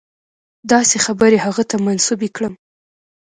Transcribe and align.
داسې 0.71 0.97
خبرې 1.05 1.37
هغه 1.45 1.63
ته 1.69 1.75
منسوبې 1.85 2.29
کړم. 2.35 2.53